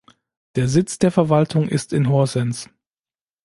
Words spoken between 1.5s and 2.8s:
ist in Horsens.